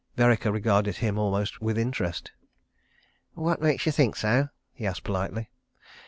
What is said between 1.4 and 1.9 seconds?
with